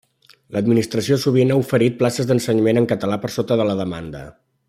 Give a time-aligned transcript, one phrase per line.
[0.55, 4.25] L'administració sovint ha oferit places d'ensenyament en català per sota de la demanda.